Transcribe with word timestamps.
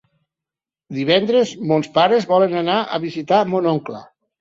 Divendres 0.99 1.53
mons 1.73 1.91
pares 1.99 2.29
volen 2.35 2.59
anar 2.65 2.81
a 2.95 3.03
visitar 3.09 3.47
mon 3.55 3.73
oncle. 3.79 4.07